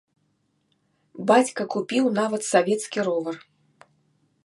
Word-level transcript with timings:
Бацька 1.31 1.61
купіў 1.75 2.05
нават 2.19 2.41
савецкі 2.51 2.99
ровар. 3.11 3.35